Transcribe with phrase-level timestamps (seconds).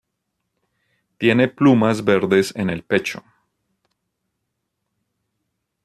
[1.19, 3.23] Tiene plumas verdes en el pecho.